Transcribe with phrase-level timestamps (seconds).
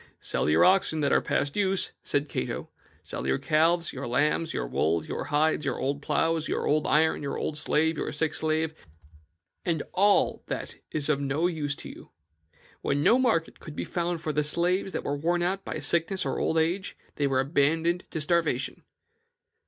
[0.19, 2.69] 'Sell your oxen that are past use,' said Cato,
[3.03, 7.21] 'sell your calves, your lambs, your wool, your hides, your old ploughs, your old iron,
[7.21, 8.73] your old slave, and your sick slave,
[9.63, 12.09] and all that is of no use to you.'
[12.81, 16.25] When no market could be found for the slaves that were worn out by sickness
[16.25, 18.81] or old age, they were abandoned to starvation.